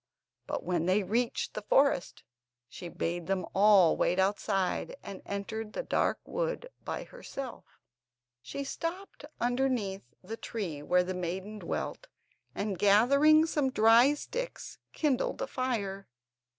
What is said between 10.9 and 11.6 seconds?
the maiden